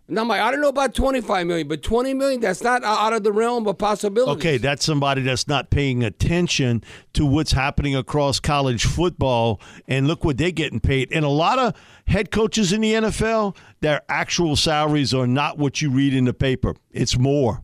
And 0.09 0.19
I'm 0.19 0.27
like, 0.27 0.41
I 0.41 0.51
don't 0.51 0.63
know 0.63 0.71
about 0.71 0.95
25 0.95 1.47
million, 1.47 1.69
but 1.69 1.83
20 1.83 2.15
million, 2.15 2.41
that's 2.41 2.63
not 2.63 2.83
out 2.83 3.13
of 3.13 3.25
the 3.25 3.31
realm 3.31 3.69
of 3.69 3.77
possibility. 3.77 4.33
Okay, 4.33 4.57
that's 4.57 4.83
somebody 4.83 5.21
that's 5.21 5.47
not 5.47 5.69
paying 5.69 6.03
attention 6.03 6.83
to 7.13 7.27
what's 7.27 7.53
happening 7.53 7.95
across 7.95 8.41
college 8.41 8.87
football. 8.87 9.61
And 9.87 10.09
look 10.09 10.25
what 10.25 10.39
they're 10.39 10.51
getting 10.51 10.81
paid. 10.81 11.13
And 11.13 11.27
a 11.27 11.29
lot 11.29 11.59
of 11.59 11.75
head 12.07 12.31
coaches 12.31 12.73
in 12.73 12.81
the 12.81 12.95
NFL, 12.95 13.55
their 13.81 14.01
actual 14.09 14.57
salaries 14.57 15.13
are 15.13 15.27
not 15.27 15.59
what 15.59 15.83
you 15.83 15.91
read 15.91 16.15
in 16.15 16.25
the 16.25 16.35
paper. 16.35 16.75
It's 16.91 17.19
more. 17.19 17.63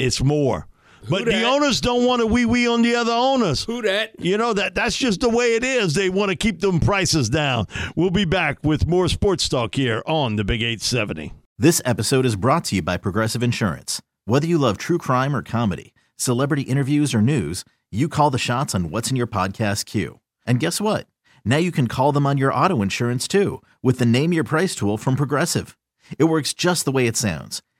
It's 0.00 0.22
more. 0.22 0.66
But 1.08 1.24
the 1.24 1.44
owners 1.44 1.80
don't 1.80 2.06
want 2.06 2.20
to 2.20 2.26
wee 2.26 2.44
wee 2.44 2.68
on 2.68 2.82
the 2.82 2.94
other 2.94 3.12
owners. 3.12 3.64
Who 3.64 3.82
that? 3.82 4.18
You 4.18 4.36
know 4.36 4.52
that 4.52 4.74
that's 4.74 4.96
just 4.96 5.20
the 5.20 5.28
way 5.28 5.54
it 5.54 5.64
is. 5.64 5.94
They 5.94 6.10
want 6.10 6.30
to 6.30 6.36
keep 6.36 6.60
them 6.60 6.80
prices 6.80 7.28
down. 7.30 7.66
We'll 7.96 8.10
be 8.10 8.24
back 8.24 8.58
with 8.62 8.86
more 8.86 9.08
sports 9.08 9.48
talk 9.48 9.74
here 9.74 10.02
on 10.06 10.36
the 10.36 10.44
Big 10.44 10.62
870. 10.62 11.32
This 11.58 11.80
episode 11.84 12.26
is 12.26 12.36
brought 12.36 12.64
to 12.66 12.76
you 12.76 12.82
by 12.82 12.96
Progressive 12.96 13.42
Insurance. 13.42 14.00
Whether 14.24 14.46
you 14.46 14.58
love 14.58 14.78
true 14.78 14.98
crime 14.98 15.34
or 15.34 15.42
comedy, 15.42 15.94
celebrity 16.16 16.62
interviews 16.62 17.14
or 17.14 17.22
news, 17.22 17.64
you 17.90 18.08
call 18.08 18.30
the 18.30 18.38
shots 18.38 18.74
on 18.74 18.90
what's 18.90 19.10
in 19.10 19.16
your 19.16 19.26
podcast 19.26 19.86
queue. 19.86 20.20
And 20.46 20.60
guess 20.60 20.80
what? 20.80 21.06
Now 21.44 21.56
you 21.58 21.72
can 21.72 21.88
call 21.88 22.12
them 22.12 22.26
on 22.26 22.38
your 22.38 22.54
auto 22.54 22.82
insurance 22.82 23.26
too 23.26 23.62
with 23.82 23.98
the 23.98 24.06
Name 24.06 24.32
Your 24.32 24.44
Price 24.44 24.74
tool 24.74 24.96
from 24.96 25.16
Progressive. 25.16 25.76
It 26.18 26.24
works 26.24 26.54
just 26.54 26.84
the 26.84 26.92
way 26.92 27.06
it 27.06 27.16
sounds. 27.16 27.62